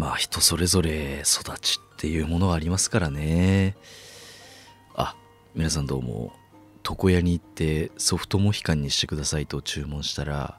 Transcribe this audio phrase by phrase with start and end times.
[0.00, 3.76] まあ人それぞれ育ちっていうものはありますからね。
[4.94, 5.14] あ
[5.54, 6.32] 皆さんどうも
[6.88, 10.58] 床屋に行ってソフトモヒカンにしてくださいと注文したら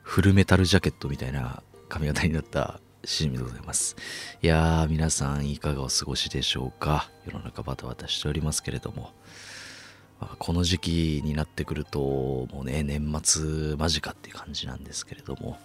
[0.00, 3.94] フルメタルジャケットみたいな髪型になったしじみでございます。
[4.40, 7.10] いやー皆さんいかがお過ごしでしょうか。
[7.26, 9.12] 世の中バタバタしておりますけれども。
[10.18, 15.58] まあこの時期になってくるともうね年末間近っていう感じなんですけれども。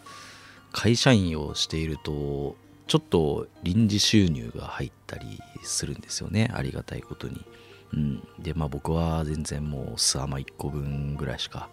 [0.73, 2.57] 会社員をしていると
[2.91, 6.51] ちょっと臨時収入が入ったりするんですよね。
[6.53, 7.45] ありがたいことに。
[7.93, 11.69] うん、でまあ僕は全然もうスアマ1個分ぐらいしか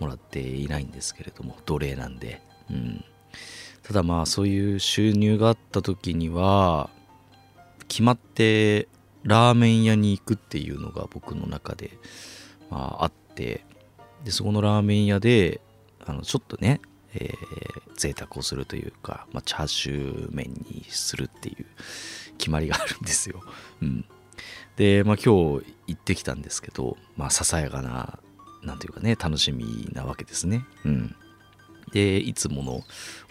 [0.00, 1.56] もらっていないんですけれども。
[1.64, 2.42] 奴隷なんで、
[2.72, 3.04] うん、
[3.84, 6.90] ただまあそういう収入があった時には
[7.86, 8.88] 決まって
[9.22, 11.92] ラーメン屋に行くっていうのが僕の中で、
[12.68, 13.64] まあ、あって。
[14.24, 15.60] でそこのラーメン屋で
[16.04, 16.80] あのちょっとね、
[17.14, 21.66] えー、贅沢をするというか、まあ、チャーシュー麺にするっていう
[22.36, 23.42] 決まりがあるんですよ。
[23.82, 24.04] うん、
[24.76, 28.18] で、まあ、今日行ってきたんですけど、まあ、ささやかな
[28.62, 30.64] なんていうかね楽しみなわけですね。
[30.84, 31.16] うん、
[31.92, 32.82] でいつもの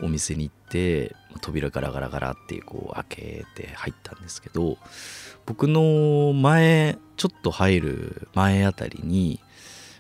[0.02, 4.78] お店に行って扉ガラガラガラってこう開けて入ったんですけど
[5.46, 9.40] 僕の前ちょっと入る前あたりに、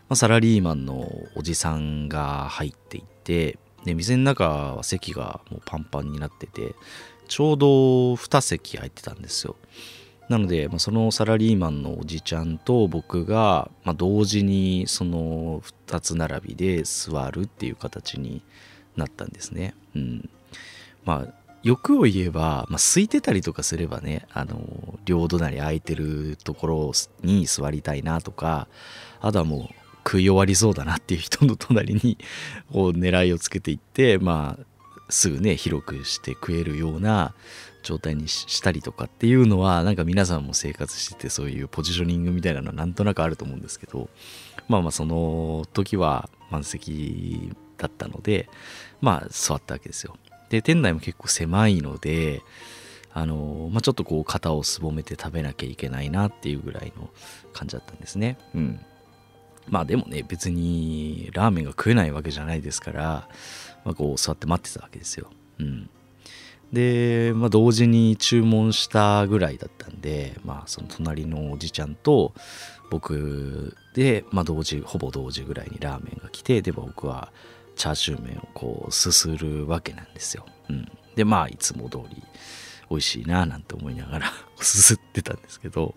[0.10, 6.76] まあ、サラリーマンのおじさんが入っていてで店の中は席がもうパンパンになってて
[7.28, 7.68] ちょうど
[8.14, 9.56] 2席空いてたんですよ。
[10.30, 18.42] なので、まあ、そのサラリーマンのおじちゃんと僕が、まあ、同時にその2つ並びで座るっていう形に
[18.98, 19.74] なったんですね。
[19.96, 20.30] うん、
[21.06, 21.34] まあ
[21.64, 26.92] 欲を言えば、まあ、空いてたりとかすればねあの両隣空いてるところ
[27.24, 28.68] に座りたいなとか
[29.20, 32.18] あとはもう食い終わりそうだなっていう人の隣に
[32.72, 34.66] こう狙いをつけていってまあ
[35.10, 37.34] すぐね広くして食えるような
[37.84, 44.10] 状態にしたりとかっていうのはなんか皆さんも生活しててそういうポジショニングみたいなのはなんとなくあると思うんですけど
[44.70, 48.50] まあまあその時は満席だったので
[49.02, 50.16] まあ座ったわけですよ。
[50.50, 52.42] で店内も結構狭いので
[53.14, 57.10] あの、まあ、ちょっとこう肩をすぼめて食べなきゃいけないなっていうぐらいの
[57.52, 58.38] 感じだったんですね。
[58.56, 58.80] うん。
[59.70, 63.28] まあでもね別にラーメンが食えないわけじゃないですから、
[63.86, 65.30] まあ、こう座って待ってたわけですよ。
[65.60, 65.90] うん。
[66.72, 72.34] で、まあ、同時に注文したぐらいだったんで、まあ、その隣のおじちゃんと
[72.90, 77.32] 僕で、まあ、同時ほぼ同時ぐらいにラーメンが来てで僕は
[77.76, 80.46] チャーシュー麺をこうすするわけなんですよ。
[80.70, 82.24] うん、でまあいつも通り
[82.90, 85.96] 美味しいななんて思いながら すすってたんですけど、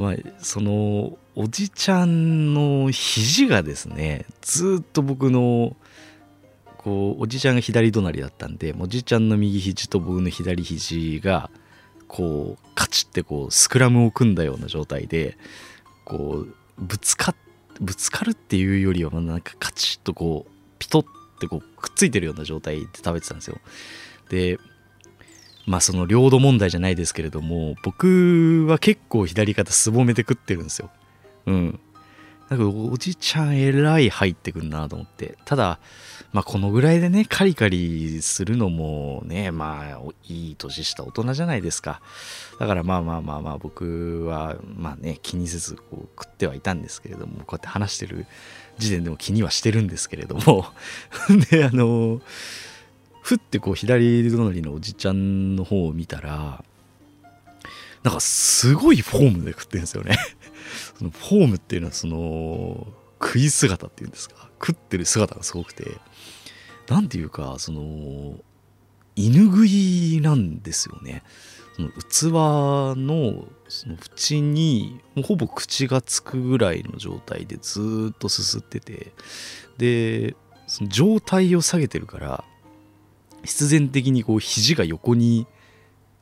[0.00, 5.76] まあ、そのおじちゃんの肘がですねずっと僕の
[6.78, 11.50] こうおじちゃんが左隣だったんでおじちゃんの右肘と僕の左肘が
[12.08, 15.36] こうカチッてこうスクラムを組んだような状態で
[16.06, 17.34] こうぶつか
[17.80, 21.06] ぶつかるっていうよりはなんかカチッとこうピトッ
[21.38, 23.58] てこうくっついてるような状態で食べてたんですよ。
[24.30, 24.58] で
[25.70, 30.90] まあその領土問題じゃないですけれども僕は結構左肩すぼめて食ってるんですよ。
[31.46, 31.80] うん。
[32.48, 35.38] なんかおじちゃんえらい入ってくんなと思って。
[35.44, 35.78] ただ、
[36.32, 42.00] まあこのぐらいでね、カリカリするのもね、まあいい年した大人じゃないですか。
[42.58, 48.26] だからまあまあまあまあ僕はまあね、気にせずこう食ってはいたんですけれども、こうやって話してる
[48.78, 50.66] 時点でも気にはしてるんですけれども。
[51.52, 52.20] で、あの、
[53.22, 56.64] ふってこう左隣のおじちゃんの方を見たら、
[58.02, 60.16] なんかすごいフォームで食ってるんですよね。
[60.98, 62.86] そのフォームっていうのはその
[63.20, 64.48] 食い姿っていうんですか？
[64.64, 65.98] 食ってる姿がすごくて。
[66.88, 68.34] なんていうかその
[69.14, 71.22] 犬食いなんですよね。
[71.76, 79.12] その器のその縁にもうほぼ口がつくぐらいの状態でずっとすすってて。
[79.78, 80.34] で
[80.66, 82.44] その状態を下げてるから
[83.44, 85.46] 必然的にこう肘が横に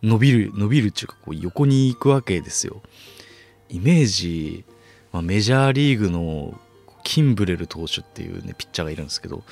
[0.02, 2.82] 伸びる伸びるっていうかこう横に行くわけですよ。
[3.68, 4.64] イメージ、
[5.12, 6.58] まあ、メジャーリーグの
[7.04, 9.42] キンブレル投手っていうねピッチャーがいるんですけど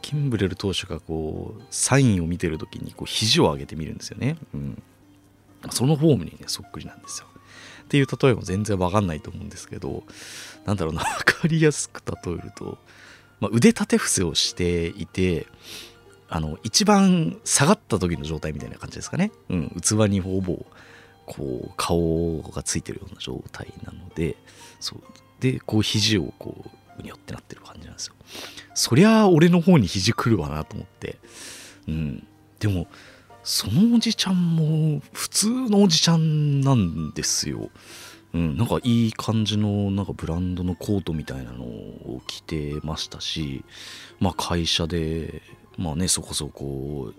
[0.00, 4.82] キンブレル投手がこうサインを見てる時にこう肘を上げてみるんですよね、うん、
[5.70, 7.26] そのフォームにねそっくりなんですよ。
[7.84, 10.04] っていう例えも全然わかんないと思うんですけど
[10.66, 12.76] なんだろうな分かりやすく例えると、
[13.40, 15.46] まあ、腕立て伏せをしていて
[16.28, 20.66] あの一番下がった時の状態みたいな感じですかね、うん、器にほぼ
[21.26, 24.36] こう顔がついてるような状態なので
[24.80, 25.00] そう。
[25.40, 28.14] でこう肘をこううにょってなってる感じなんですよ。
[28.74, 31.18] そりゃ俺の方に肘来るわなと思って。
[31.86, 32.26] うん。
[32.58, 32.86] でも
[33.42, 37.70] そのおじちゃんも普通のおじちゃんなんですよ。
[38.34, 43.64] うん、なんかいい感じのなんかブランドのコートみたいなのを着てましたし、
[44.20, 45.40] まあ、会社で、
[45.78, 47.12] まあね、そこそこ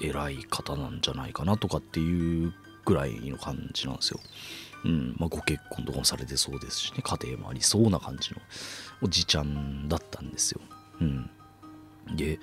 [0.00, 2.54] 偉い方なんじゃないかなとかっていう
[2.84, 4.20] ぐらいの感じなんですよ。
[4.84, 8.38] うんまあ、ご結婚とかもされてそうですしね家庭もありそうな感じの
[9.02, 10.60] おじちゃんだったんですよ。
[11.00, 11.30] うん、
[12.16, 12.38] で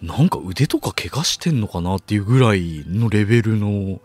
[0.00, 4.00] なんか腕とか怪我してんのかなっていうぐらいのレベルの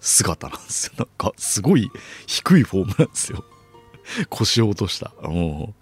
[0.00, 0.92] 姿なんですよ。
[0.98, 1.90] なんかすごい
[2.26, 3.44] 低いフォームなんですよ。
[4.30, 5.12] 腰を落とした。
[5.22, 5.74] も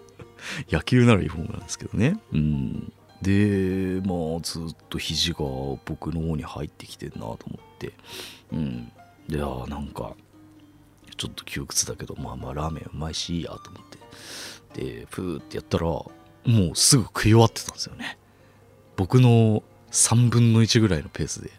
[0.71, 2.19] う野球ならいいフォームなんですけどね。
[2.33, 2.93] うん。
[3.23, 5.39] で、まあずっと肘が
[5.85, 7.93] 僕の方に入ってきてんなと思って。
[8.53, 8.93] うん。
[9.29, 10.15] で、あなんか
[11.17, 13.83] ちょっと窮屈だけど、まあまあラーメンうまいしいいやと思っ
[14.75, 14.85] て。
[15.01, 16.11] で、プーってやったら、も
[16.47, 18.19] うすぐ食い終わってたんですよね。
[18.97, 21.51] 僕の3分の1ぐらいのペースで、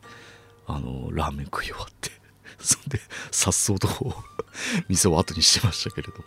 [0.65, 2.09] あの、ラーメン食い終わって。
[2.59, 2.99] そんで、
[3.31, 3.87] さっそうと
[4.87, 6.23] 店を後にしてましたけれども、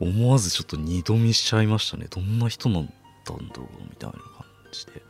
[0.00, 2.06] 思わずちょっと二度見しちゃいましたね。
[2.08, 2.92] どんな人なんだ
[3.32, 4.18] ろうみたいな
[4.74, 5.02] じで。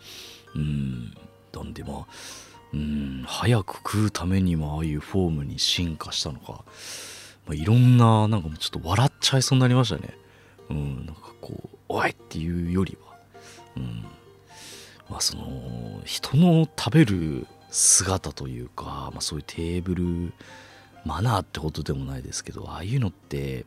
[0.54, 1.14] うん。
[1.52, 2.06] なんでまあ、
[2.72, 6.64] うん、早く食うためにもああいうフォームに進化したのか、
[7.46, 10.16] まあ、いろんな、なんかもうちょっと笑っちゃいそうになりましたね。
[10.70, 13.16] うん、なんかこう、おいっていうよりは、
[13.76, 14.04] うん。
[15.08, 20.32] まあその、人の食べる姿というか、まあ、そういうテーブル
[21.04, 23.66] マナーってことでもないですけどああいうのって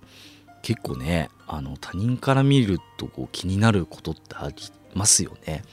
[0.62, 4.56] 結構ねあの他人から見るとこう気になることってあり
[4.98, 5.64] ますよね。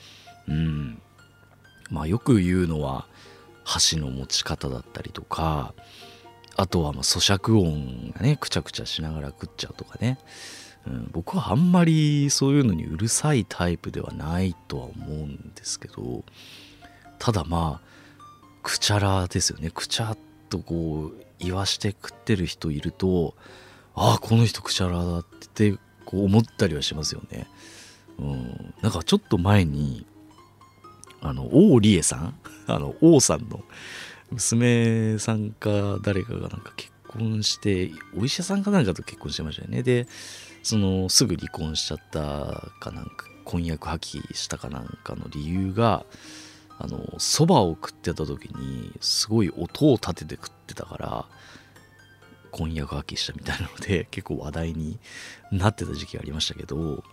[0.49, 1.03] うん。
[1.91, 3.07] まあよく言うのは
[3.65, 5.75] 箸の持ち方だったりとか
[6.57, 10.19] あとはま咀嚼音がねくちゃくちゃしながら食っちゃうとかね、
[10.87, 16.25] うん、僕はあんまりそういうのにうるさいタイプではないとは思うんですけど
[17.19, 17.89] ただまあ
[18.63, 20.19] くちゃらですよねくちゃっ
[20.49, 23.35] とこう言わして食ってる人いると
[23.95, 25.25] ああこの人くちゃらだっ
[25.55, 25.73] て
[26.05, 27.47] こう思ったりはしますよね。
[28.19, 30.07] うん、なんかちょっと前に
[31.21, 32.35] あの王理恵さん？
[32.67, 33.63] あの王さんの
[34.31, 39.83] 娘さんか誰かがなんか結婚してお医者さんかなんかと結婚してましたよね。
[39.83, 40.07] で
[40.63, 46.07] そのすぐ離婚しちゃったかなんか婚約破棄したかなんかの理由が
[46.79, 51.25] あのそばを食ってた時にすごい音を立てて食ってたから
[52.51, 54.99] 婚約破棄したみたいなので結構話題に
[55.53, 57.05] なってた時期ありましたけど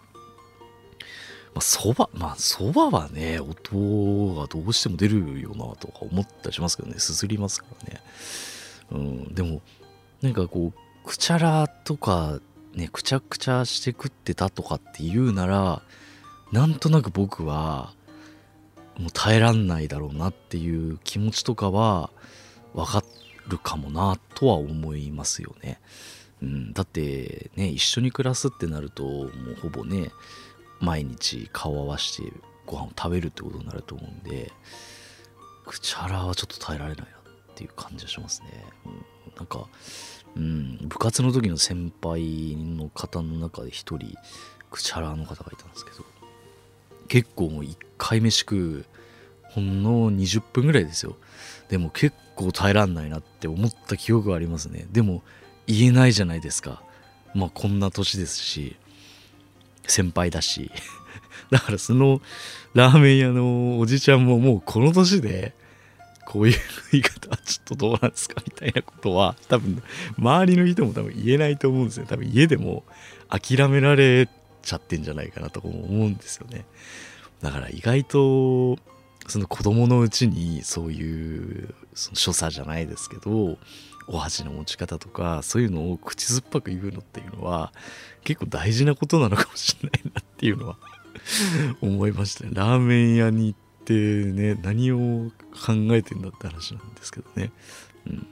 [1.54, 7.00] まそばまあそばはね音がどうしても出るよなとか思ったりしますけどね。
[7.00, 8.02] すすりますからね。
[8.92, 9.36] うん。
[9.36, 9.62] でも
[10.22, 12.40] なんかこうくちゃらとか
[12.74, 15.82] ねくちゃくちゃして食ってたとかっていうなら
[16.52, 17.94] なんとなく僕は
[18.98, 22.12] もう耐えらんないだろうなっていう気持ちとかは
[22.74, 23.04] 分か
[23.48, 25.80] るかもなとは思いますよね。
[26.42, 29.32] うん、だってね一緒に暮らすってなるともう
[29.62, 30.12] ほぼね
[30.82, 32.34] 毎日顔を合わせて
[32.66, 34.52] ご飯を食べるってことになると思うんで
[35.66, 38.66] くちゃらはちょっと耐えられないなっていう感じがしますね。
[38.86, 38.94] うん、
[39.38, 39.68] なんか、
[40.36, 44.18] うん、部活の時の先輩の方の中で一人
[44.70, 46.04] くちゃらの方がいたんですけど
[47.08, 48.86] 結構もう1回飯食う
[49.44, 51.18] ほんの20分ぐらいですよ。
[51.70, 54.88] でも結構耐えらんないなって思った記憶がありますね。
[54.92, 55.24] でも
[55.68, 56.82] 言えないじゃないですか。
[57.34, 58.78] まあこんな年ですし
[59.92, 60.72] 先輩だし
[61.52, 62.22] だからその
[62.74, 65.54] ラーメン屋のおじちゃんももうこの年で
[66.26, 66.60] こういう
[66.92, 69.84] 言い方はちょっとどうなんですかみたいなことは多分
[70.18, 72.84] 周りの人も多分言えないと思うんですよ多分家でも
[73.30, 74.30] 諦められ
[74.62, 75.74] ちゃってんじゃないかなと思
[76.06, 76.66] うんですよね。
[77.42, 78.78] だから意外と
[79.28, 83.58] その子供のうちにそういうその所作じゃないですけど
[84.08, 87.72] お箸の持ち方とかそういうのを口酸っぱく言うのっていうのは
[88.24, 90.78] 結構大事なことなのかもしれないなっていうのは
[91.82, 92.52] 思いましたね。
[92.54, 97.52] ラーメン屋に行ってね何を考えてんだって話なんですけどね。
[98.08, 98.28] うん、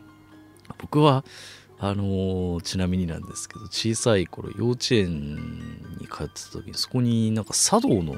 [0.77, 1.23] 僕は
[1.81, 5.55] あのー、ちなみになんですけど小さい頃幼稚園
[5.97, 8.15] に通ってた時にそこになんか茶道の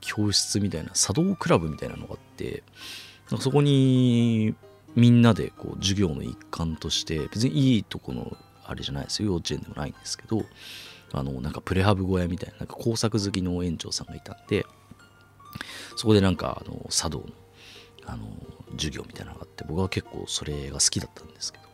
[0.00, 2.62] 教室みたいな茶道クラブみたいなのがあって
[3.40, 4.54] そこに
[4.94, 10.44] みんなでこう授業の一環として別にいいとこのあれじゃないですよ幼稚園でもないんですけど
[11.12, 14.64] あのなんかプレハブ小屋みたいななんか工作好きの園長さんがいたんで
[15.96, 17.24] そこでなんかあの茶道の
[18.04, 18.26] あの
[18.72, 21.72] 授業みたいなのがあって僕は結構それが好きだったんですけど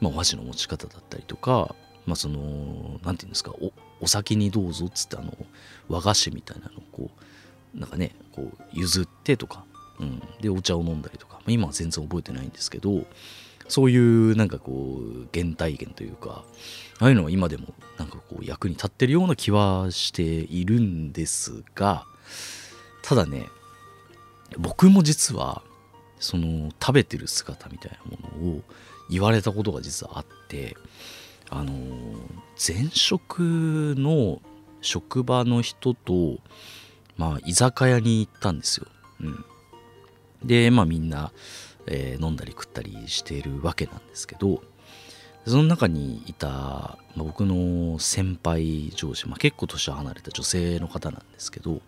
[0.00, 1.74] まあ、お箸の持ち方だったりとか、
[2.06, 2.38] まあ、その
[3.04, 5.32] 何て言うんですかおお先にどうぞっつってあの
[5.88, 7.10] 和菓子みたいなのをこ
[7.74, 9.64] うなんかねこう譲ってとか
[10.00, 13.04] うん、でお茶を飲んだりとか今は全然覚えてないんですけど
[13.68, 16.44] そういうなんかこう原体験というか
[16.98, 22.04] ああいうのは今でもなんかこう役に立ってるような気はしているんですが
[23.02, 23.46] ただね
[24.58, 25.62] 僕も実は
[26.18, 28.62] その食べてる姿みたいなものを
[29.10, 30.76] 言われたことが実はあって
[31.50, 31.72] あの
[32.56, 34.40] 前職の
[34.80, 36.38] 職場の人と
[37.16, 38.86] まあ居酒屋に行ったんですよ。
[39.20, 39.44] うん、
[40.44, 41.32] でまあみんな、
[41.86, 44.62] えー、飲んだり食ったりしているわけなんですけど
[45.46, 51.80] その中にいた、まあ、僕の先輩上司、まあ、結構年離れた女性の方なんですけど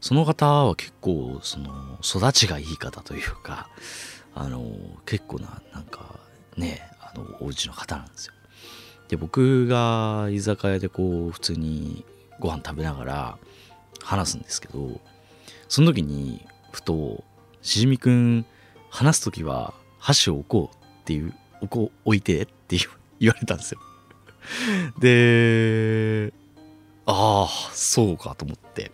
[0.00, 3.68] その方は結構その育ちがいい方というか
[4.34, 4.62] あの
[5.06, 6.20] 結構ななんか
[6.56, 8.34] ねあのお家の方なんですよ。
[9.08, 12.04] で僕が居酒屋でこう普通に
[12.40, 13.38] ご飯食べながら
[14.02, 15.00] 話すんですけど
[15.68, 17.24] その時にふと
[17.66, 18.46] 「しじみくん
[18.90, 22.78] 話す時は箸を置こう」っていう置こう置いてって
[23.18, 23.80] 言われたんですよ。
[25.00, 26.32] で
[27.06, 28.92] ああそうかと思って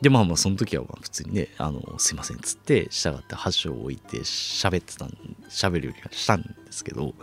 [0.00, 5.10] でまあまあその時はまあ普通にねあのすいませんっつって従って箸を置いて喋ってたん
[5.50, 7.14] 喋るようにはしたんですけど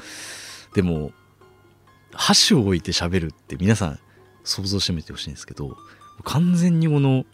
[0.75, 1.11] でも
[2.13, 3.99] 箸を置いて喋るって皆さん
[4.43, 5.75] 想像してみてほしいんですけど
[6.23, 7.25] 完全にこの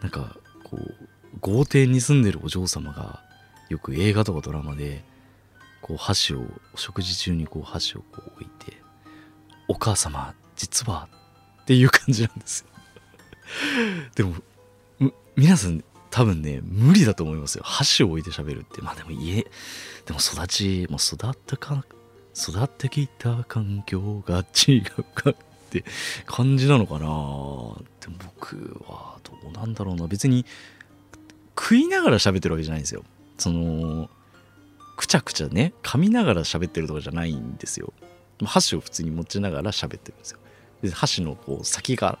[0.00, 1.05] なんかこう
[1.40, 3.22] 豪邸に住んでるお嬢様が
[3.68, 5.04] よく映画とかドラマで
[5.80, 8.76] こう箸を食事中にこう箸をこう置いて
[9.68, 11.08] 「お母様実は」
[11.62, 12.66] っていう感じなんですよ。
[14.14, 14.34] でも
[15.36, 17.64] 皆さん多分ね無理だと思いますよ。
[17.64, 18.80] 箸を置いて喋るって。
[18.80, 19.42] まあでも家
[20.06, 21.84] でも育ちもう育ったか
[22.34, 25.36] 育ってきた環境が違うかっ
[25.70, 25.84] て
[26.26, 27.00] 感じなのかな。
[27.00, 30.06] でも僕はどうなんだろうな。
[30.06, 30.44] 別に
[31.58, 33.02] 食いながら喋ってるわけじゃないんですよ。
[33.38, 34.10] その
[34.96, 37.92] くちゃくちゃね噛みながら喋ってるとかじゃないんですよ。
[38.44, 40.38] 箸を普通に持ちながら喋ってるんですよ。
[40.82, 42.18] で箸のこう先が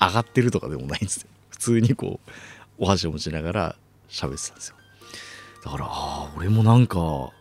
[0.00, 1.28] 上がってるとかでもないんですよ。
[1.50, 2.30] 普通にこう
[2.78, 3.76] お箸を持ちながら
[4.08, 4.76] 喋ってたんですよ。
[5.64, 6.98] だからああ俺もなんか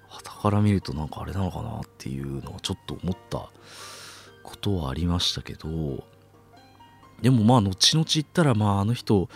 [0.10, 3.50] 傍から見るとなんかあれなのかなっていうのはちょっと思った
[4.43, 6.03] ことはありましたけど。
[7.22, 9.27] でもまあ後々言ったらまああの人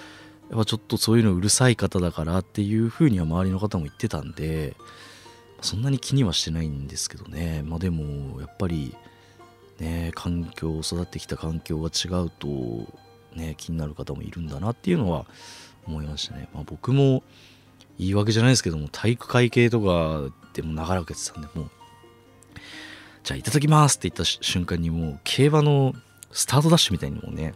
[0.53, 4.75] やっぱちょっとそういうのうるさい方だからっていうふうには周りの方も言ってたんで
[5.61, 7.63] そんなに気にはしてないんですけどね。
[7.65, 8.95] まあでもやっぱり
[9.79, 12.47] ね環境育ってきた環境が違うと
[13.35, 15.25] ね気になる方もいるんだなっていうのは
[15.87, 17.23] 思いましたね、まあ、僕も
[17.97, 21.69] 言い訳じゃないですけども体育会系とかでも長らくやってたんでもう
[23.23, 25.93] じゃあいただきますって言った瞬間にもう競馬の
[26.31, 27.55] スタートダッシュみたいにもね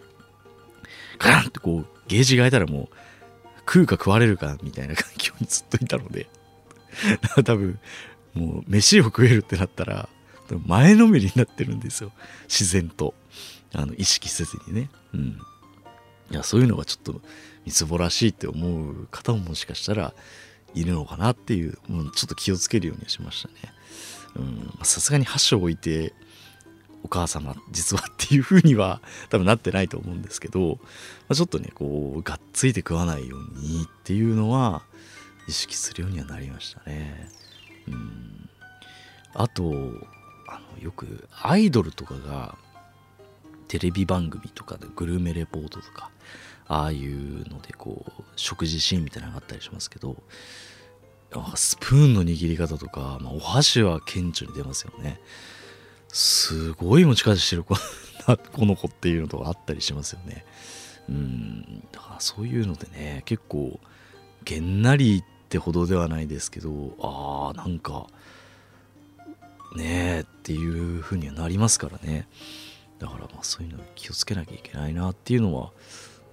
[1.20, 2.88] ガランってこうゲージが開いたらもう
[3.60, 6.28] 食うか食われるかみたいな環境にずっといたので
[7.44, 7.80] 多分
[8.34, 10.10] もう飯を食えるってなったら
[10.66, 12.12] 前のめりになってるんですよ。
[12.48, 13.14] 自然と。
[13.74, 14.90] あの意識せずにね。
[15.14, 15.40] うん。
[16.32, 17.22] いやそういうのがちょっと
[17.66, 20.14] みつぼらしいって思う方ももしかしたら
[20.74, 23.56] いるのかなっていう、う、ちょっと気をつけるようにはしましたね。
[24.84, 26.14] さすがに箸を置いて
[27.04, 30.76] お母様実はっていう風には多分なってないと思うんですけど、ま
[31.30, 34.82] あ、ちょっとねこうがっついて食わないようにっていうのは
[35.48, 37.30] 意識するようにはなりましたね。
[37.88, 38.50] うん
[39.34, 39.72] あと
[40.48, 42.58] あのよくアイドルとかが
[43.68, 46.10] テレビ番組とかでグルメレポートとか
[46.68, 50.18] ああいうのでこう食事シーンみたいなのがあったりしますけど
[51.56, 55.20] スプーンの握り方とか、まあ、お箸は顕著に出ますよね
[56.18, 60.46] すごい持ち方してる子この子っていうのとかあったりしますよね。
[61.08, 61.84] うん。
[61.92, 63.80] だからそういうのでね結構
[64.44, 68.08] げんなりってほどではないですけどああなんか
[69.76, 72.28] ねえっていう風にはなりますからね。
[72.98, 75.72] だからまあそういうの気をつけなきゃいけないなっていうのは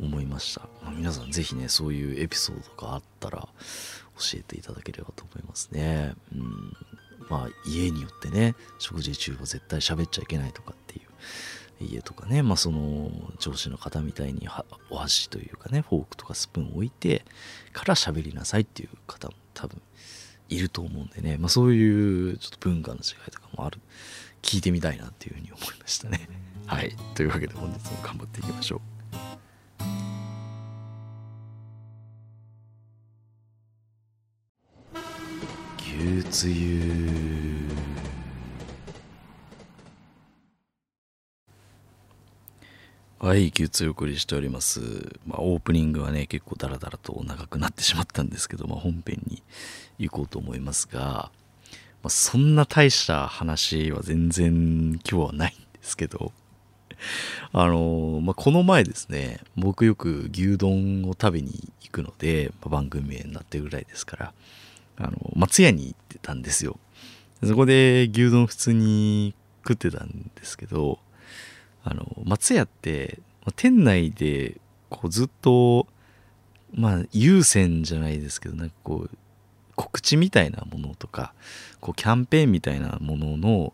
[0.00, 3.40] 思いました、まあ、皆さん是非ねそういうエピソードとかあったら
[4.16, 6.14] 教えていただければと思いますね。
[6.34, 6.72] うん、
[7.28, 14.48] まあ家によってね食事中は絶対喋っちゃいけないとかっていう家とかね、まあ、その上司の方みたいに
[14.90, 17.24] お箸というかねフォークとかスプーンを置いて
[17.72, 19.80] から喋りなさいっていう方も多分
[20.48, 23.80] いると思うんでね、まあ、そういうちょっと文化の違いとかもある
[24.42, 26.28] 聞いてみたいなっていうふうに思いましたね。
[26.66, 28.93] はいというわけで本日も頑張っていきましょう。
[36.30, 37.34] つゆ
[43.18, 44.80] はい、休通送りしております。
[45.26, 49.42] まあ、オープニングはね、結構ダラダラと長くなってしまったんですけど、まあ、本編に
[49.98, 51.30] 行こうと思いますが、
[52.02, 56.32] まあ、そんな大した話は全然今日はないんですけど、
[57.52, 64.34] あのまあ、この前ですね、僕よく牛丼を食べに行くので、まあ、番組名になってるぐらいですから、
[64.96, 66.78] あの松屋に行ってたんですよ。
[67.42, 70.98] そこで牛丼普通に食ってたんですけど、
[71.82, 73.18] あの松屋って
[73.56, 75.86] 店内でこうずっと
[76.72, 79.16] まあ優先じゃないですけどなんかこう
[79.76, 81.34] 告知みたいなものとか
[81.80, 83.72] こうキャンペーンみたいなものの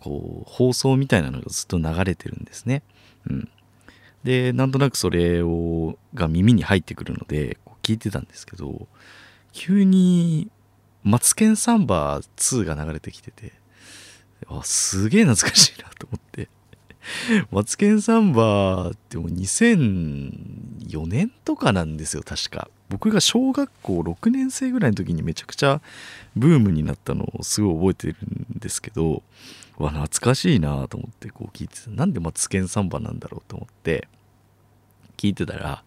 [0.00, 2.82] こう放送みたいなのがずっと流れてるんですね。
[3.28, 3.48] うん、
[4.24, 8.86] でなんとなくそれをが耳に入ってくるので聞いてたんですけど
[9.52, 10.50] 急に
[11.02, 13.52] 「マツケンサンバ2」が流れてきてて
[14.46, 16.48] あすげえ懐かしいなと思って。
[17.50, 22.70] マツケンサンバってもう2004年とかなんですよ確か。
[22.88, 25.80] 僕が小学校6年生ぐらいの時にめちゃくちゃ
[26.36, 28.26] ブームになったのをすごい覚えてる
[28.56, 29.22] んですけど
[29.76, 31.90] わ懐かしいなと思ってこう聞いてた。
[31.90, 34.08] なんでマツケンサンバなんだろうと思って
[35.16, 35.84] 聞いてたら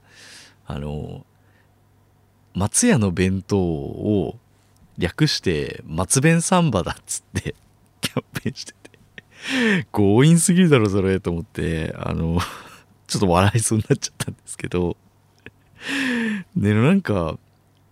[0.66, 1.26] あの
[2.54, 4.38] 松屋の弁当を
[5.02, 7.56] 略して松弁サンバだっつって
[8.02, 8.78] キャンペーンしてて。
[9.92, 12.40] 強引すぎるだろそれと思ってあの
[13.08, 14.96] ちょっと笑いそうになっちゃったんですけど。
[16.56, 17.40] でなんか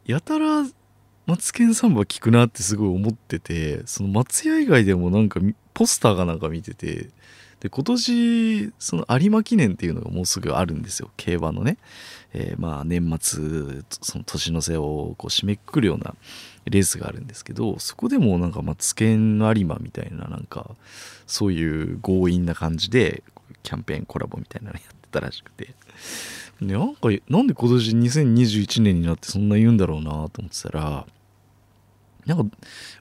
[0.05, 0.63] やたら
[1.25, 5.39] マツケンサンバ聞くなってすごい思っててその松屋以外でもなんか
[5.73, 7.09] ポスターがなんか見てて
[7.59, 11.09] で今年その有馬記念っていうのがもうすぐあるんですよ。
[11.17, 11.77] 競馬のね、
[12.33, 16.15] えー、まあ年末その年の瀬をこう締めくくるような
[16.65, 20.71] レースがあるんですけどそこでもなんかマツケン有馬みたいななんか
[21.27, 23.23] そういう強引な感じで
[23.63, 25.73] キャンペーンコラボみたいなのやってたらしくて。
[26.61, 31.05] でなんかなんで今年2021年になってそんな言うんだろうなと思ってたら
[32.25, 32.57] なんか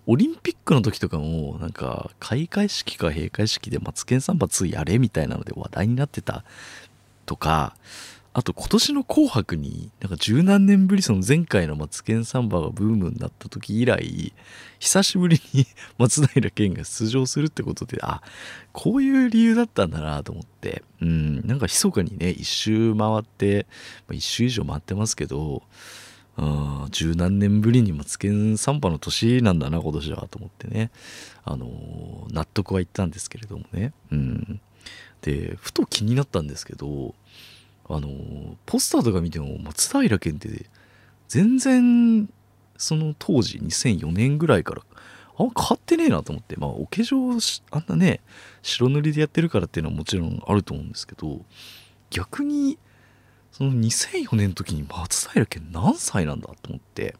[0.06, 6.44] オリンピックの時とかもなんか開会式か閉会式でマツケンサンバ2やれみたいなので話題になってた
[7.26, 7.74] とか
[8.38, 14.32] あと今年の紅白になんか十何年ぶりその前回のマツケンサンバがブームになった時以来
[14.78, 15.66] 久しぶりに
[15.98, 18.22] 松平健が出場するってことであ
[18.72, 23.66] こういう理由だったんだなと思ってうんなんか密かにね一周回って、
[24.06, 25.62] まあ、一周以上回ってますけど
[26.90, 30.90] 十何年ぶりにマツケンサンバの年なんだな今年はと思ってね。
[31.44, 33.92] あのー、納得はいったんですけれどもね。
[34.12, 34.60] うん。
[35.22, 37.14] でふと気になったんですけど
[37.88, 40.66] あのポスターとか見ても松平健って
[41.26, 42.28] 全然
[42.76, 44.82] その当時2004年ぐらいから
[45.38, 46.56] あんま変わってねえなと思って。
[46.56, 48.20] まあお化粧あんなね
[48.62, 51.40] 白塗りでやってるからっていうのはもちろんあると思うんですけど
[52.10, 52.78] 逆に
[53.58, 57.16] その2004年の時に松平健何歳なんだと思って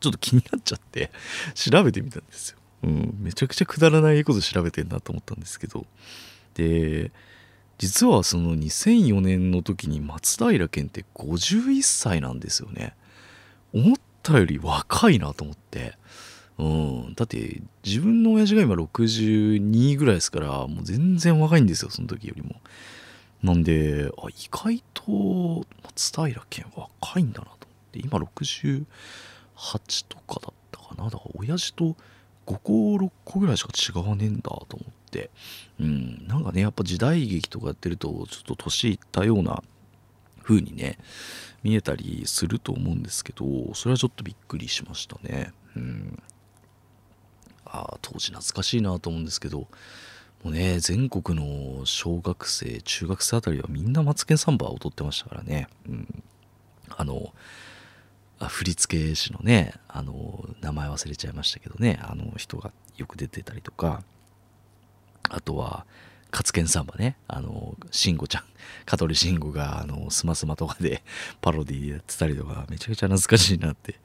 [0.00, 1.10] ちょっと気になっちゃって
[1.54, 5.84] 調べてみたんですよ、うん、めちゃくちゃくだらないこと調べてんなと思ったんですけど。
[6.54, 7.12] で
[7.78, 12.94] 実はその2004年の時に松平健って51歳なんですよね。
[13.72, 15.98] 思ったより若いなと思って。
[16.58, 22.54] うんだって自分の親父が今62ぐらいですからもう全然若いんですよその時よりも。
[23.42, 27.58] なんであ意外と松平健若いんだなと思っ
[27.90, 28.84] て今68
[30.08, 31.04] とかだったかな。
[31.04, 31.96] だから親父と
[32.46, 35.30] 5個6個ぐらいしか違わねえんだと思って、
[35.80, 39.62] うん、なんかねやっぱ時代劇とかやってるとちょっと年いったような
[40.42, 40.98] 風にね
[41.62, 45.52] 見えたりすると思うんですけどそれはちょっとびっくりしましたね。
[45.76, 46.22] うん、
[47.64, 49.68] あ当時懐かしいなと思うんですけど
[50.42, 55.68] もうね全国の小学生中学生あたりはみんなマツケンサンバを踊ってましたからね。
[55.88, 56.22] うん、
[56.90, 57.32] あの
[58.38, 62.00] あ振付師のねあの名前忘れちゃいましたけどね。
[62.02, 64.02] あの人がよく出てたりとか。
[65.30, 65.86] あとは
[66.30, 67.16] カツケンサンバね。
[67.28, 68.44] あの慎吾ちゃん。
[68.86, 71.02] 香取慎吾があのスマスマとかで
[71.40, 74.00] パロディやってたりとかめちゃくちゃ懐かしいなって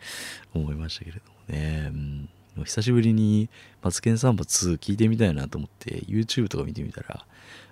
[0.54, 2.30] 思いましたけれどもね、うん、
[2.65, 3.50] 久しぶりに
[3.82, 7.26] マツケンサンバ2聞いてみたいなと思って YouTube とか見てみたら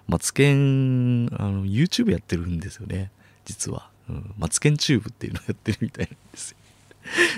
[0.07, 3.11] マツケンあの YouTube やってるんですよね
[3.45, 6.57] 実はうん、マツケンチューブっていうのをやってるみたいなんですよ。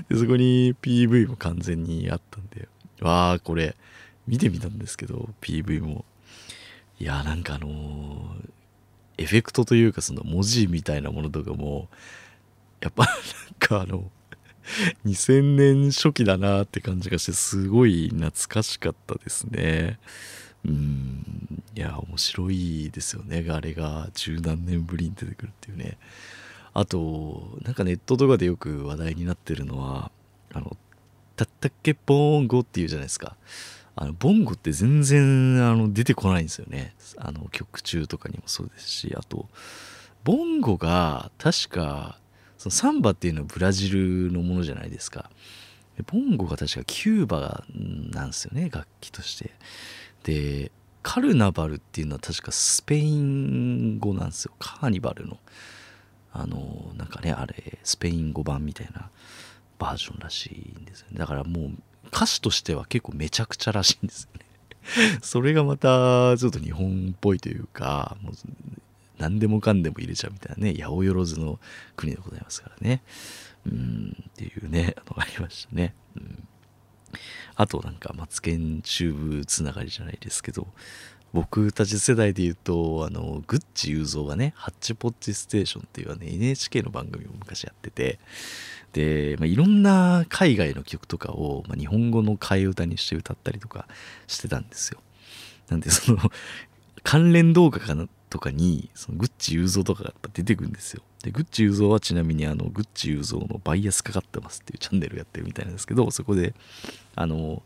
[0.10, 2.68] でそこに PV も完全にあったんで、
[3.02, 3.76] わあ、これ、
[4.28, 6.06] 見てみたんですけど、PV も。
[7.00, 11.88] いや、なんかあのー、エフェクトというか、その文字みたいなものとかも、
[12.82, 13.16] やっぱなん
[13.60, 14.10] かあの、
[15.06, 20.00] 2000年初期だなって感じがして、すごい懐かしかったですね。
[20.66, 21.64] うん。
[21.76, 23.46] いや面白いですよね。
[23.50, 25.98] あれが十何年ぶりに出てくるっていうね。
[26.74, 30.12] あとなんかネットとかでよく話題になってるのは
[30.54, 30.78] あの
[31.36, 33.36] 「たったっけボンゴ」っていうじゃないですか。
[33.96, 36.94] あのボンゴって全然あの出てこないんですよね。
[37.18, 39.50] あの曲中とかにもそうですしあと
[40.24, 42.20] ボンゴが確か
[42.58, 45.30] そのサンバっていうのはブラジルのものじゃないですか。
[46.12, 47.64] ボンゴが確かキューバ
[48.12, 49.52] なんですよね楽器として。
[50.24, 54.54] でカルナバルっていうのは確かスペイン語なんですよ。
[54.60, 55.38] カーニバルの。
[56.34, 59.10] あのなんかねあれスペイン語版みたいな
[59.80, 61.18] バージョンらしいんですよね。
[61.18, 61.72] だからもう
[62.08, 65.20] 歌詞としては結構めちゃくちゃらしいんですよね。
[65.22, 68.34] それがまたちょっと日本っぽいというかもう
[69.18, 71.60] 何でもかんでも入れちゃうみたいなね八百万の
[71.96, 73.02] 国でございますからね。
[73.66, 76.48] うんっていうねあのありましたね、うん、
[77.56, 80.68] あとなんかマツケンチューブつながりじゃないですけど
[81.34, 88.20] 僕たち世代で言うとあのグッチ雄三がね「ハッチポッチステーション」っていうね NHK の番組を昔やってて
[88.94, 93.88] で、まあ、いろんな海外の曲とかを、まあ、日本語の替え歌にして歌ったりとか
[94.28, 95.02] してたんですよ。
[95.68, 96.20] なんでその
[97.04, 101.02] 関連動画かなとかにそのグッチ雄三とかがやっぱ出てくるんですよ。
[101.24, 106.54] でグッチ雄三はちなみにあのグッチ雄三のバイアスかかってますっていうチャンネルやってるみたいなんですけどそこで
[107.16, 107.64] あの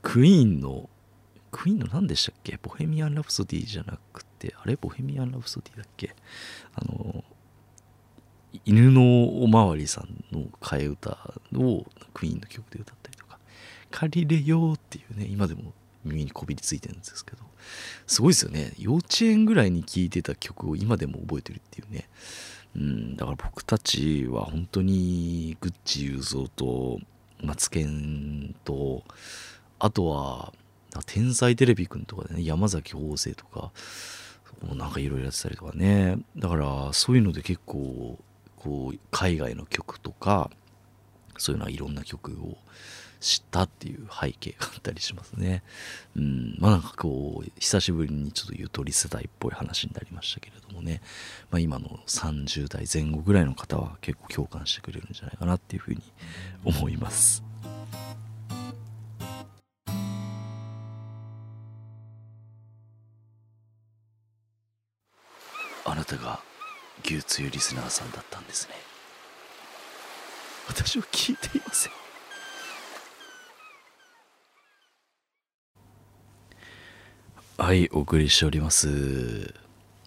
[0.00, 0.88] クイーンの
[1.50, 2.58] クイーンの何でしたっけ？
[2.62, 4.76] ボヘミアン・ラプソディじゃなくてあれ？
[4.76, 6.14] ボヘミアン・ラプソディだっけ？
[6.74, 7.22] あの
[8.64, 11.10] 犬のおまわりさんの替え歌
[11.56, 13.38] をクイーンの曲で歌ったりとか
[13.92, 15.74] 「借りれよ」っていうね今でも
[16.06, 17.38] 耳にこびりついてるんですけど
[18.06, 18.72] すごいですよね。
[18.78, 22.08] 幼稚園ぐらいに聴いてた曲を今でも覚えてるっていうね。
[22.76, 27.00] うんだから僕たちは本当にグッチ雄三と
[27.42, 29.02] マツケンと
[29.78, 30.52] あとは
[31.06, 33.72] 天才テレビくんとかでね山崎邦生とか
[34.74, 36.18] なんかいろいろやってたりとかね。
[36.36, 38.18] だからそういうので結構
[38.56, 40.50] こう海外の曲とか
[41.38, 42.56] そういうのはいろんな曲を
[43.20, 45.62] 知ったっていう背景があったりしますね。
[46.16, 51.00] うん、まあなんかこう久しぶりにちょっとゆとり世代っぽい話になりましたけれどもね、
[51.50, 56.02] まあ、今の30代前後ぐらいの方は結構共感してくれるんじゃないかなっていうふうに
[56.64, 57.42] 思います。
[65.88, 66.40] あなたが
[67.04, 68.74] 牛つゆリスナーさんだったんですね
[70.68, 72.05] 私は聞いていません
[77.58, 79.54] はいお送りしております。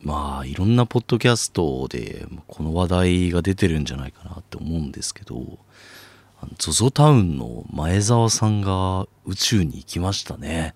[0.04, 5.58] まあいろんなポッドキャストでこの話題が出てるんじゃないかなって思うんですけど
[6.60, 10.76] ZOZO タウンの前澤さんが宇宙に行きましたね。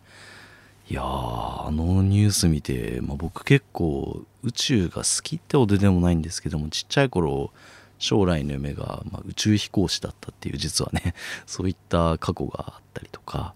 [0.90, 7.52] いやあのニュース見て、まあ、僕結構宇宙が好きってほどでもないんですけどもちっちゃい頃
[8.00, 11.14] 将来の夢が、まあ、宇宙飛行士だったっていう実はね
[11.46, 13.54] そういった過去があったりとか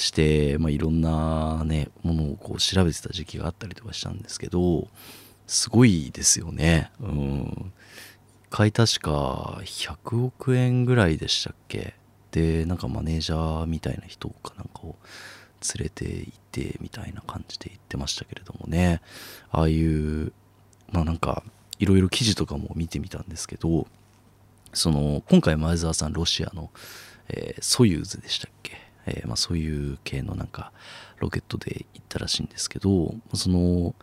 [0.00, 4.88] して、まあ、いろんなねものをこう調べてた時期があったりとかしたんですけど
[5.46, 6.90] すごいですよね。
[7.00, 7.72] うん。
[8.50, 11.94] 1回確か100億円ぐらいでしたっけ？
[12.32, 14.96] でなんかマネージャーみたいな人かなんかを
[15.76, 19.00] 連れて行ってみたいな感じで言ってましたけれどもね。
[19.50, 20.32] ああいう
[20.92, 21.42] まあなんか
[21.78, 23.86] いろいろ記事とかも見てみたんですけど
[24.72, 26.70] その今回前澤さんロシアの、
[27.28, 28.72] えー、ソユーズでしたっけ、
[29.10, 30.72] えー、まあ、そういう系のなんか
[31.18, 33.94] ロケットで行ったらしいんですけどその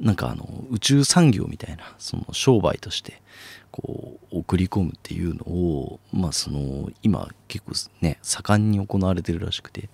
[0.00, 3.22] なんかあの宇宙産業みたいなその商売として
[3.70, 9.88] こう送り込むっていうのをまあその今結構ね盛んに行われてるらしくて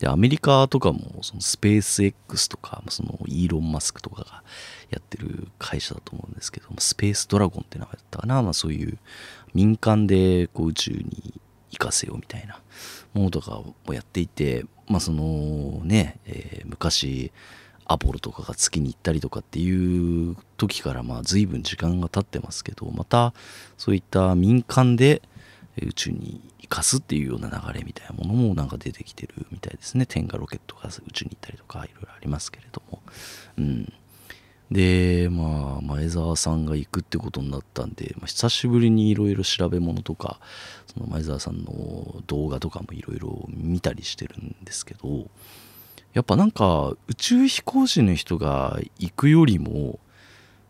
[0.00, 4.42] で、アメリカとかも、そのスペース X とか、そのイーロン・マスクとかが
[4.88, 8.98] やってる会社だと思うんですけど、スペースドラゴンって名前だったかな、まあそういう
[9.52, 11.34] 民間でこう宇宙に
[11.70, 12.60] 行かせよみたいな
[13.14, 17.32] ものとかをやっていて、まあそのね、えー、昔、
[17.86, 23.34] アポロとかが月に行ったりとかっていう時からまあ随分時間が経ってますけどまた
[23.78, 25.22] そういった民間で
[25.82, 30.06] 宇宙に生かすっていうような流れみたいなものもなんか出てきてるみたいですね。
[30.06, 33.02] 天下ロケットが宇宙に行ったりとかいろいろありますけれども。
[33.58, 33.92] うん。
[34.70, 40.38] でまあ前澤さんが行くってことになったんで、まあ、久しぶりにいろいろ調べ物とか
[40.92, 45.26] その前澤さんの動画とかもいろいろ見たりしてるんですけど
[46.12, 49.98] やっぱなんか宇宙飛行士の人が行くよりも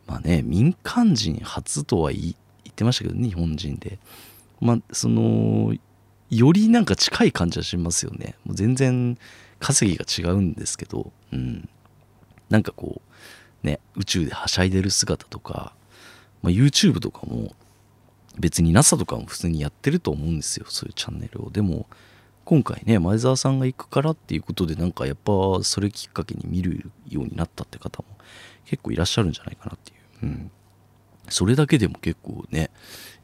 [0.07, 2.35] まあね民間人初とは言
[2.69, 3.99] ってましたけどね日本人で。
[4.61, 5.75] まあその
[6.29, 8.35] よりなんか近い感じはしますよね。
[8.45, 9.19] もう全然
[9.59, 11.69] 稼ぎが違うんですけど、うん、
[12.51, 13.01] なんかこ
[13.65, 15.75] うね宇宙ではしゃいでる姿とか、
[16.43, 17.55] まあ、YouTube とかも
[18.39, 21.51] 別に NASA とかも普通にやってると思うんですよそういうチャンネルを。
[21.51, 21.87] でも
[22.45, 28.09] 今回ね前澤さんが行くからっていうことでなんかやっぱそれきっかけに見るようになったって方も
[28.65, 30.51] 結構いらっしゃるんじゃないかなっていう、うん、
[31.29, 32.71] それだけでも結構ね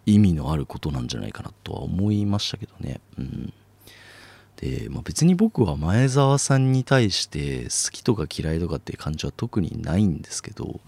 [0.04, 3.00] 意味のあることなんじゃないかなとは思いましたけどね。
[3.18, 3.52] うん。
[4.56, 10.80] で、まあ、別に僕は前澤さんに対して好きとか嫌いとかっていう感じは特にないんですけど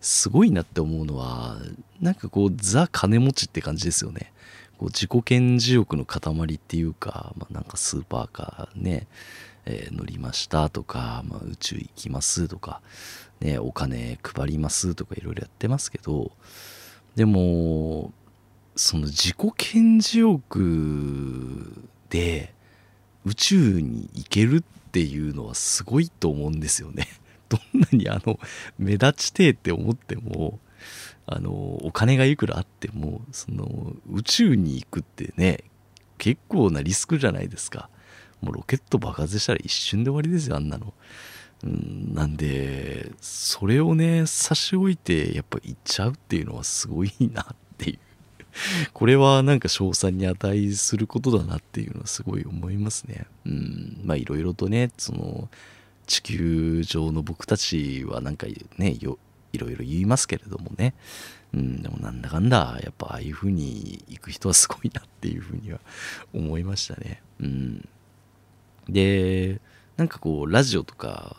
[0.00, 1.56] すごいなって思うのは
[2.00, 4.32] なんかこうザ金持ちって感じですよね
[4.78, 9.06] こう自己顕示欲の塊っていうか、まあ、なんかスーパーカーね、
[9.64, 12.82] えー、乗りましたとか、まあ、宇宙行きますとか、
[13.40, 16.30] ね、お金配りますとかいろいろやってますけど
[17.14, 18.12] でも
[18.74, 22.52] その自己顕示欲で
[23.24, 27.08] 宇宙に行けるっていうのはすごいと思うんですよね。
[27.48, 28.38] どんなにあの
[28.78, 30.58] 目立ちてえって思っても
[31.26, 35.64] あのお金がいくらあってもその宇宙に行くってね
[36.18, 37.90] 結構なリスクじゃないですか。
[38.40, 40.92] もうロケット爆発したら一瞬で終わりですよあんなの、
[41.64, 47.98] うん、なんでそれをね差し置いてやっぱ行っちゃうっていうのはすごいなっていう。
[48.92, 53.26] これはなんか賞賛に値することだなっていうのはすごい思いますね。
[53.44, 55.48] うんまあいろいろとねその
[56.06, 58.46] 地球上の僕たちはなんか
[58.78, 59.18] ねよ
[59.52, 60.94] いろいろ言いますけれどもね、
[61.54, 65.80] うん、でもなんだかんだやっぱああいう風に行く人はすごいなっていう風には
[66.34, 67.22] 思いましたね。
[67.40, 67.88] うん、
[68.88, 69.60] で
[69.96, 71.36] なんかこうラジオとか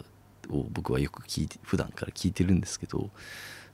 [0.50, 3.10] を僕はよく聞いて普段から聞いてるんですけど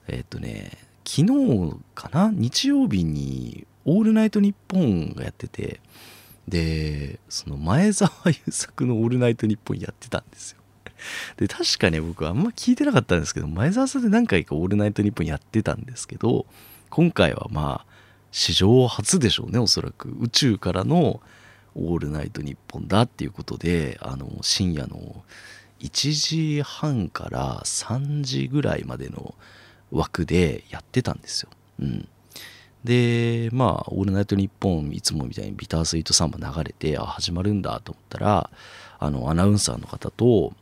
[0.08, 0.72] えっとね
[1.06, 2.32] 昨日かな？
[2.34, 5.80] 日曜日に「オールナイトニッポン」がやってて
[6.48, 10.63] でその前澤友作の「オールナイトニッポン」やってたんですよ。
[11.38, 16.46] で、確かね、僕あんま聞いてなかったんですけど、前澤さんで何回かオールナイトニッポンやってたんですけど、
[16.90, 17.94] 今回はまあ、
[18.32, 20.10] 史上初でしょうね、おそらく。
[20.20, 21.22] 宇宙からの
[21.76, 25.24] オールナイトニッポンだっていうことで、あの、深夜の
[25.80, 29.36] 1時半から3時ぐらいまでの
[29.92, 31.50] 枠でやってたんですよ。
[31.80, 32.08] うん。
[32.84, 38.50] で、まあ、オールナイトニッポン、いつもみたいにビタースイートサンバ流れて、あ、始まるんだと思ったら、
[39.00, 40.54] あの、アナウンサーの方と、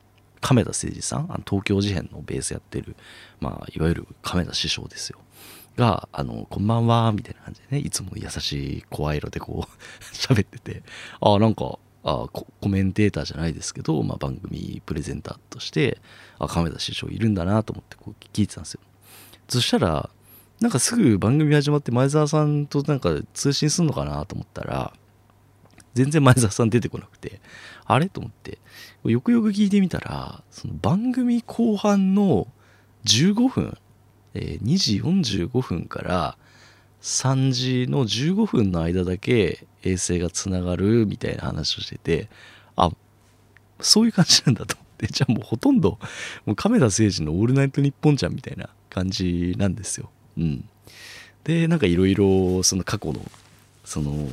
[0.41, 2.95] 亀田誠司さんあの東京事変のベースやってる、
[3.39, 5.19] まあ、いわゆる亀田師匠ですよ。
[5.77, 9.71] が「あのこんばんは」みたいな感じでねいつも優しい声色でこう
[10.13, 10.84] 喋ってて
[11.21, 15.99] ああなんかあコメンテーターじゃないですけど、まあ、番組プレゼンターとして
[16.39, 18.82] あ亀田師匠いるんだなと思ってこう聞いてたんですよ。
[19.47, 20.10] そしたら
[20.60, 24.93] なんかすぐ番組始まって前澤さんとなんか通信すんのかなと思ったら
[25.93, 27.41] 全然前澤さん出てこなくて
[27.86, 28.10] あれ？
[28.10, 28.60] と思って。
[29.03, 32.47] よくよく聞いてみたらその番組後半の
[33.05, 33.77] 15分、
[34.35, 35.01] えー、2時
[35.47, 36.37] 45分から
[37.01, 42.29] 3時の15分の間だけ衛星がつながるみたいな話をしてて
[42.75, 42.91] あ
[43.79, 45.97] そういう感じなんだと思って じゃあもうほとんど
[46.45, 50.11] もう亀田誠司の「オールナイトニッポン」じゃんみたいな感じなんですよ。
[50.37, 50.69] うん、
[51.43, 53.19] でなんかいろいろその過去の
[53.83, 54.29] その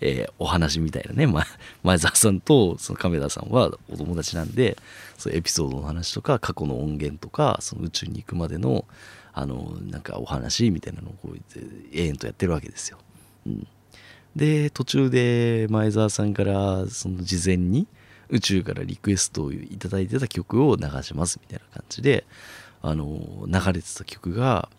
[0.00, 1.44] えー、お話みたいなね、 ま、
[1.82, 4.76] 前澤さんとその亀田さんはお友達なんで
[5.18, 8.84] そうエピソードの話とか過去の音源とかその宇宙に行くまでの
[9.32, 11.38] あのなんかお話みたいなのをこう
[11.92, 12.98] 永遠とやってるわけですよ。
[13.46, 13.66] うん、
[14.34, 17.86] で途中で前澤さんからその事前に
[18.30, 22.24] 宇宙からリクエストを頂いてた曲を流しますみたいな感じで
[22.82, 24.70] あの流れてた曲が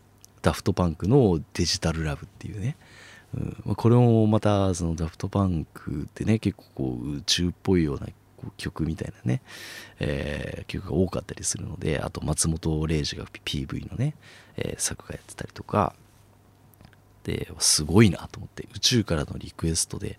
[0.42, 2.78] ダフトパンクの「デジタルラブ」っていうね
[3.66, 8.08] うん、これもまたそのダフトパンクってね結構こう宇宙っぽいような
[8.58, 9.42] 曲みたいなね、
[10.00, 14.16] えー、曲が多かったりするのであと松本零士が PV のね、
[14.58, 15.94] えー、作画やってたりとか。
[17.28, 20.18] ですごいなと思って宇宙からのリクエストで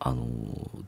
[0.00, 0.26] あの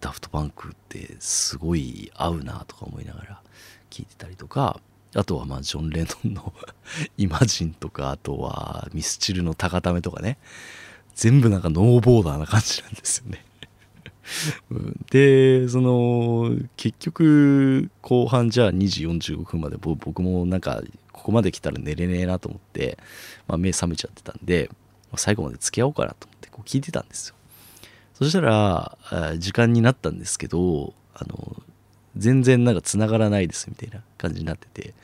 [0.01, 3.43] ダフトパンクってすごい合うなとか思いながら
[3.91, 4.81] 聴いてたりとか。
[5.15, 6.55] あとはまあジョン・レノンの
[7.19, 10.39] イマジンとかあとはミスチルの高ためとかね。
[11.15, 13.45] 全部なんかノーボーダーな感じなんですよね。
[15.11, 22.99] でその結局後半じゃあ2時45分まで僕もなんかここまで来たら寝れねえなと思って、
[23.49, 24.71] まあ、目覚めちゃってたんで
[25.17, 27.35] 最後まで付き合おうかなと思ってこう聞いてたんですよ。
[28.15, 28.97] そしたら
[29.39, 31.63] 時間になったんですけどあの
[32.17, 34.95] 全然なんか繋がらないですみたいな感じになってて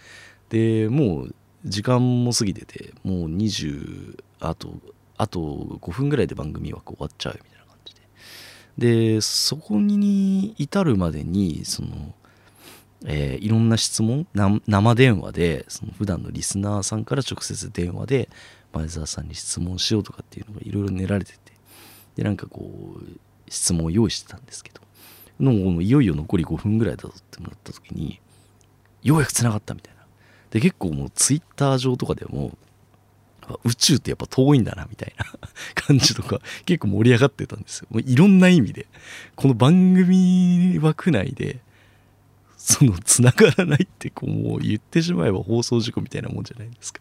[0.50, 4.74] でもう時間も過ぎててもう20あと
[5.16, 5.40] あと
[5.80, 9.14] 5分ぐらいで番組枠終わっちゃうみたいな感じで。
[9.14, 12.14] でそこに至るまでにその
[13.04, 18.28] えー、いろんな質問生電話でその普段のリスナーさんから直接電話で
[18.72, 21.38] 前澤さんに質問しようとかっていうのがいろいろ練られてて。
[22.16, 23.02] でなんかこう
[23.50, 24.80] 質問を用意してたんですけど。
[25.38, 28.20] のいよいよ残り5分ぐらいだとってもらった時に
[29.02, 30.06] ようやくつながったみたいな。
[30.50, 32.56] で結構もうツイッター上とかでも
[33.64, 35.24] 宇宙ってやっぱ遠いんだなみたいな
[35.74, 37.86] 感じとか結構盛り上がってたんですよ。
[37.90, 38.86] もういろんな意味で
[39.34, 41.60] この番組枠内で
[42.56, 47.00] その繋がらないってこうもう言ってしまえば放送事故みたいなもんじゃないですか。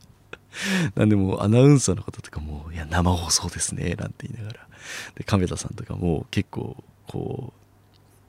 [0.96, 4.68] なんでもアナウンサーの方とかも「いや生放送ですね」なんて言いながら。
[5.16, 7.54] で亀田さんとかも結構こ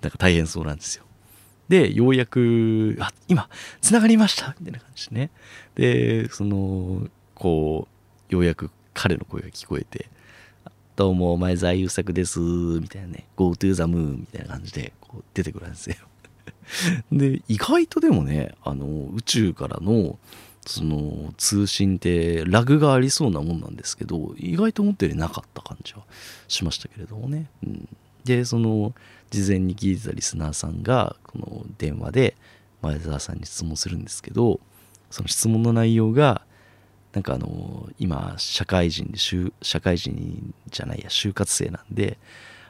[0.01, 1.05] うなんか大変そうなんですよ。
[1.69, 3.49] でようやく「あ今
[3.81, 5.31] つながりました」みたいな感じでね。
[5.75, 7.96] でそのこう
[8.29, 10.09] ようやく彼の声が聞こえて
[10.97, 12.41] 「どうもお前澤友作です」
[12.81, 15.97] みたいなね「Go to the moon」みたいな感じでこう出てくるんですよ。
[17.13, 20.19] で意外とでもねあの宇宙からの
[20.67, 26.03] その通信ってラグがありそうなもんなんですけど意外と思ったよりなかった感じは
[26.49, 27.89] しましたけれどもね、うん、
[28.25, 28.93] でその
[29.31, 32.37] 事前に聞いてたリスナーさんがこの電話で
[32.83, 34.59] 前澤さんに質問するんですけど
[35.11, 36.43] その質問の内容が
[37.17, 39.17] なんかあの今社会人で
[39.63, 42.19] 社会人じゃないや就活生なんで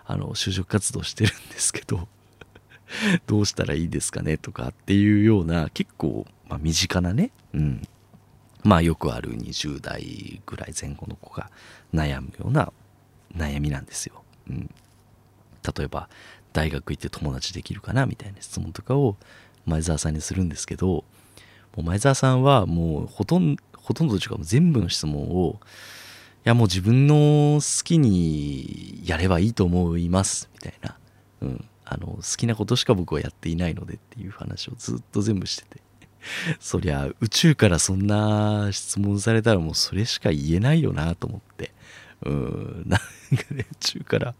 [0.04, 2.06] あの就職活動してるんですけど
[3.26, 7.88] どうしたらいいですかねとかっていうような結構、まあ、身近なね、うん、
[8.62, 11.50] まあよくある20代ぐらい前後の子が
[11.92, 12.72] 悩むような
[13.36, 14.22] 悩みなんですよ。
[14.48, 14.70] うん、
[15.76, 16.08] 例えば
[16.52, 19.16] 大学行って友達できるかなみたいな質問とかを
[19.64, 25.60] 前澤さんにするんですけどもう前澤さんはもうほとんどほとんどというか全部の質問を
[26.44, 30.98] いやもう自分の好きにやればいいと思いますみたいな、
[31.42, 35.80] うん、あの好きなことしか僕はやっていないのでっていう話をずっと全部してて。
[36.58, 41.72] そりゃ宇宙からそんな質問されたらもうそれしか言えないよなと思って。
[42.24, 42.82] うん。
[42.86, 44.34] なんかね宇宙から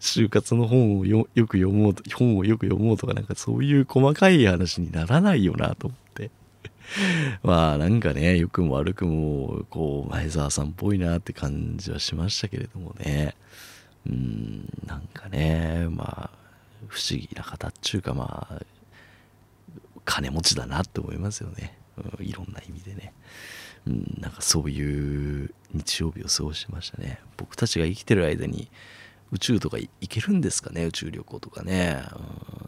[0.00, 6.07] 就活の本をよく読もうと本をよく読もうとかなんかそういう細かい話にならないよなと思って。
[7.42, 13.34] まあなんかね良くも悪くもこう前澤さんっぽいなって感じはしましたけれどもね。
[14.06, 16.38] うんなんかねまあ
[16.86, 18.62] 不思議な方っちゅうかまあ
[20.04, 23.12] 金持ちだなって思いますよね、うん、いろんな意味でね、
[23.86, 27.18] うん、なんかそういう日曜日を過ごしてましたね。
[27.36, 28.70] 僕たちが生きてる間に
[29.30, 30.86] 宇宙とか行けるんですかね？
[30.86, 32.02] 宇宙旅行とかね、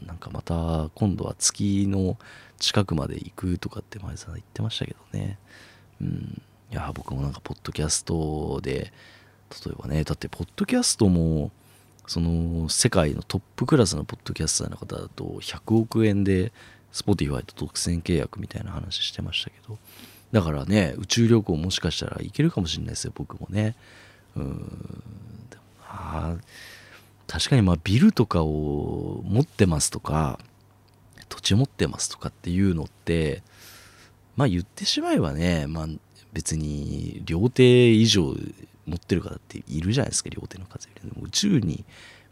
[0.02, 2.18] うん、なんかまた今度は月の
[2.60, 5.38] 近くまで行くとかって前さん言ってましたけどね。
[6.00, 6.42] うん。
[6.70, 8.92] いや僕もなんかポッドキャストで
[9.64, 11.50] 例えばねだってポッドキャストも
[12.06, 16.52] その世界のトップクラスのポッドキャスターの方だと100億円で
[16.92, 19.78] Spotify と独占契約みたいな話してましたけど。
[20.30, 23.74] だからね宇宙旅行もしかしたら行けるかもしれないですよ僕もね。
[24.36, 24.58] うん。
[25.50, 26.36] でもあ
[27.26, 30.38] 確かにまあビルとかを持ってますとか
[31.40, 33.42] 土地持ってますとかっていうのって
[34.36, 35.86] まあ言ってしまえばねまあ
[36.32, 38.34] 別に料亭以上
[38.86, 41.10] 持ってる方っているじゃないですか両手の数より。
[41.10, 41.84] でも宇宙に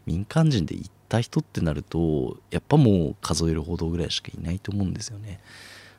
[0.05, 5.39] 民間人で行った人ってなるとやっぱもう数えるほどぐらいしかいないと思うんですよね。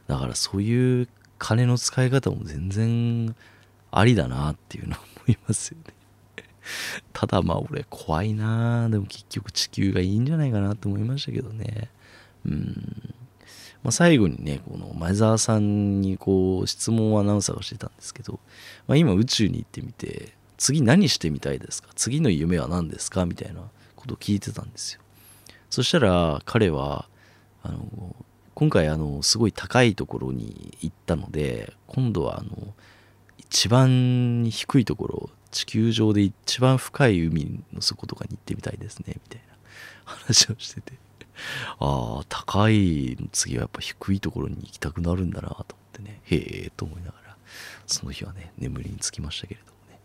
[0.07, 3.35] だからそういう金の使い方も全然
[3.91, 5.95] ありだなっていうのは思いますよね。
[7.13, 8.89] ただまあ俺怖いな。
[8.89, 11.91] でも結局地球がいいんじゃないかなと思いましたけどね。
[12.47, 13.15] うん。
[13.83, 18.39] まあ、最後にねこの前澤さんにこう質問をアナウンサーがしてたんですけど、
[18.87, 21.89] まあ、今宇宙に行ってみて次何してみたいですか？
[21.95, 23.25] 次の夢は何ですか？
[23.25, 23.63] みたいな
[23.97, 25.01] ことを聞いてたんですよ。
[25.71, 27.09] そしたら彼は
[27.63, 28.15] あの
[28.55, 32.75] 今回あのすごい高いところに行ったので今度はあの
[33.39, 39.55] 一番低いところ地球上で一番深い海の底とかに行ってみたいですねみたいな
[40.05, 40.93] 話をしてて。
[41.79, 46.21] ああ高い次はやっぱ低いところに行きたくなるんだなと思ってね。
[46.25, 46.37] へ
[46.67, 47.37] えと思いながら
[47.87, 50.01] その日はね眠りにつきましたけれどもね。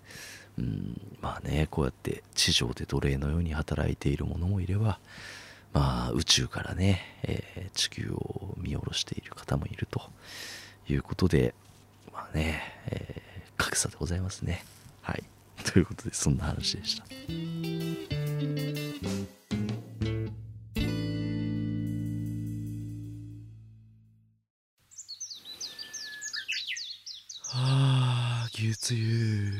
[0.58, 5.00] うんまあねこうやって地上で奴隷のように働いている者もいれば
[5.74, 10.02] まあ宇宙からね、えー、地球を見下ろしている方もいると
[10.88, 11.54] いうことで
[12.14, 14.64] まあね、えー、格差でございますね。
[15.02, 15.24] はい。
[15.64, 17.06] ということでそんな話でした。
[28.86, 29.52] つゆ。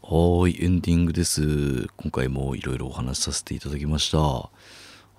[0.00, 1.86] はい、エンディングです。
[1.98, 4.18] 今回もいろいろお話しさせていただきました。
[4.18, 4.50] あ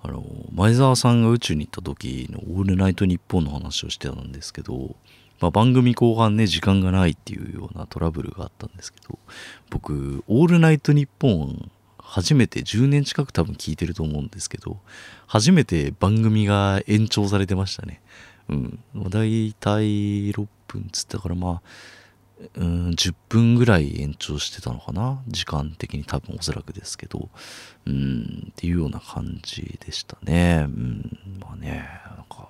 [0.02, 4.96] の、前澤さんが宇宙に行った時のオールナイトニッポンの話をしてたんですけど、
[5.40, 9.20] まあ、番組後半ね、時間がないっていうようなトラブルがあったんですけど、
[9.70, 11.70] 僕、オールナイトニッポン
[12.14, 14.78] 初めて10年近く多分聞いてると思うんですけど、
[15.26, 18.00] 初めて番組が延長されてましたね。
[18.48, 18.78] うん。
[19.10, 21.62] だいたい6分つったからまあ、
[22.54, 27.28] うん、10分ぐらい延長してたのかな時間的に多分おそらくですけど、
[27.84, 30.66] うん、っていうような感じでしたね。
[30.68, 32.48] うん、まあね、なんか、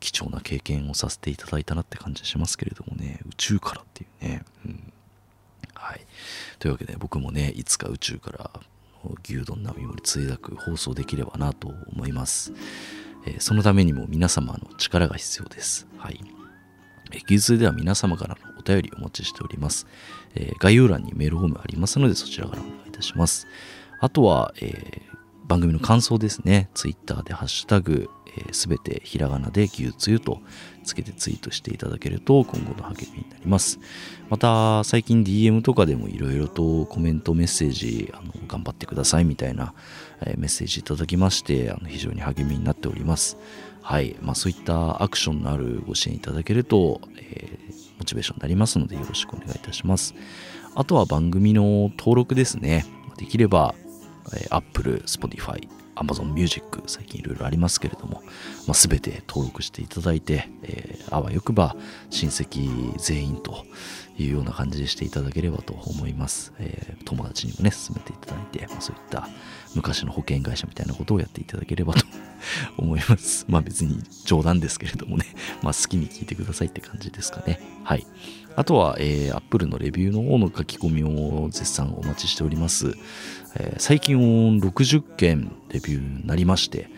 [0.00, 4.42] 貴重な経験をさせていただいたなって感じしますけれどもね、宇宙からっていうね。
[4.64, 4.83] うん、
[6.58, 8.50] というわけで僕もね、いつか宇宙から
[9.22, 12.52] 牛丼並盛りついだく放送できればなと思います。
[13.26, 15.86] えー、そのためにも皆様の力が必要です。
[15.98, 16.20] はい。
[17.26, 19.86] 技術では皆様からのお便りお待ちしております。
[20.34, 23.46] えー、概要欄にメールフォームありますのでそちらからお願いいたします。
[24.00, 25.02] あとは、え、
[25.46, 26.70] 番組の感想ですね。
[26.74, 28.10] Twitter でハッシュタグ、
[28.52, 30.40] す、べ、てひらがなで牛つゆと
[30.84, 33.78] つけてツイートしていただけると今後の励みになります。
[34.28, 39.74] また最近 DM とかでもいろいろとコメントメッセージあの頑張ってくださいみたいな、
[40.22, 43.36] えメッセージいただきましてあの非常に励みになっております。
[43.84, 44.16] はい。
[44.22, 50.14] まあ、そういったアクションのあるご支援いただけると、えー、モチベーションになりますのでよろしくお願いいたします。
[50.74, 52.86] あとは番組の登録ですね。
[53.18, 53.74] できれば、
[54.32, 58.22] えー、Apple、Spotify、Amazon Music 最近いろいろありますけれども、
[58.66, 61.76] まあ、全て登録していただいて、えー、あわよくば
[62.10, 63.64] 親戚全員と
[64.18, 66.52] いうような感じでしていただければと思います。
[66.58, 69.28] えー、友達にもね、進めていただいて、まあ、そういった
[69.74, 72.06] 昔の保険会社みたいなことをやっていただければと
[72.76, 73.46] 思います。
[73.48, 75.26] まあ別に冗談ですけれどもね、
[75.62, 77.60] まあ好きに聞いてくださいって感じですかね。
[77.84, 78.06] はい。
[78.56, 82.96] あとは、えー、Apple のレビューの方の書き込みを絶賛お待ちしております。
[83.56, 84.16] えー、最近
[84.60, 86.88] 60件レビューになりまして、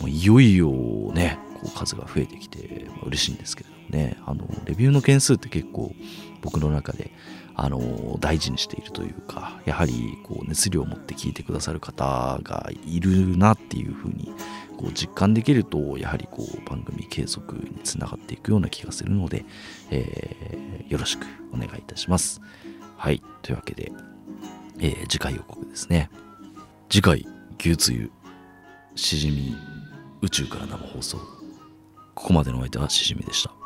[0.00, 0.70] もういよいよ
[1.14, 5.94] ね、こう数が増えてきて、まあ、嬉しいんですけれどもね、あの、レビューの件数って結構
[6.40, 7.10] 僕の中で
[7.56, 14.32] あの大事にしているというかやはりこう熱量を持って聞いてくださる方がいるなっていうふうに
[14.76, 19.44] こう実感できるとやはりこう番組継続につながっていくような気がするので、
[19.90, 22.40] えー、よろしくお願いいたします。
[22.96, 23.92] はいというわけで、
[24.78, 26.10] えー、次回予告ですね
[26.88, 27.26] 次回
[27.58, 28.10] 牛つゆ
[28.94, 29.54] しじみ
[30.22, 31.18] 宇宙から生放送
[32.14, 33.63] ここまでのお相手はしじみでした。